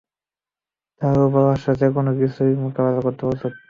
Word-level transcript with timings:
তার 1.01 1.17
উপর 1.25 1.43
আসা 1.53 1.71
যেকোনো 1.81 2.11
কিছু 2.17 2.33
সে 2.37 2.43
মোকাবিলা 2.63 2.99
করতে 3.05 3.21
প্রস্তুত। 3.21 3.53